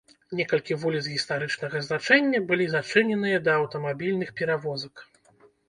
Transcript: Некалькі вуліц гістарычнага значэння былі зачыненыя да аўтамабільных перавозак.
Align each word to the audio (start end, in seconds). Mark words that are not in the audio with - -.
Некалькі 0.37 0.77
вуліц 0.83 1.01
гістарычнага 1.15 1.83
значэння 1.89 2.41
былі 2.53 2.65
зачыненыя 2.75 3.45
да 3.51 3.57
аўтамабільных 3.61 4.35
перавозак. 4.43 5.09